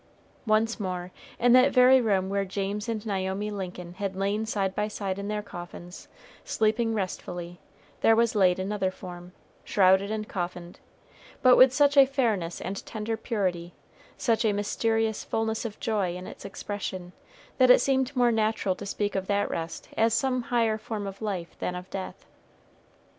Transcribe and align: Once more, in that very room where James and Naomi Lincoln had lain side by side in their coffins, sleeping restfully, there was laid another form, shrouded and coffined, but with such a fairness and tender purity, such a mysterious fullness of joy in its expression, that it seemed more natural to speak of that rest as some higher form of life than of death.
Once 0.47 0.79
more, 0.79 1.11
in 1.37 1.53
that 1.53 1.71
very 1.71 2.01
room 2.01 2.27
where 2.27 2.43
James 2.43 2.89
and 2.89 3.05
Naomi 3.05 3.51
Lincoln 3.51 3.93
had 3.93 4.15
lain 4.15 4.47
side 4.47 4.73
by 4.73 4.87
side 4.87 5.19
in 5.19 5.27
their 5.27 5.43
coffins, 5.43 6.07
sleeping 6.43 6.95
restfully, 6.95 7.59
there 7.99 8.15
was 8.15 8.33
laid 8.33 8.57
another 8.57 8.89
form, 8.89 9.31
shrouded 9.63 10.09
and 10.09 10.27
coffined, 10.27 10.79
but 11.43 11.55
with 11.55 11.71
such 11.71 11.97
a 11.97 12.07
fairness 12.07 12.59
and 12.59 12.83
tender 12.83 13.15
purity, 13.15 13.75
such 14.17 14.43
a 14.43 14.53
mysterious 14.53 15.23
fullness 15.23 15.65
of 15.65 15.79
joy 15.79 16.15
in 16.15 16.25
its 16.25 16.45
expression, 16.45 17.13
that 17.59 17.69
it 17.69 17.79
seemed 17.79 18.15
more 18.15 18.31
natural 18.31 18.73
to 18.73 18.87
speak 18.87 19.13
of 19.13 19.27
that 19.27 19.51
rest 19.51 19.87
as 19.95 20.15
some 20.15 20.41
higher 20.41 20.79
form 20.79 21.05
of 21.05 21.21
life 21.21 21.55
than 21.59 21.75
of 21.75 21.87
death. 21.91 22.25